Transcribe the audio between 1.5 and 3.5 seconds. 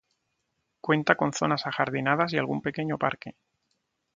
ajardinadas y algún pequeño parque.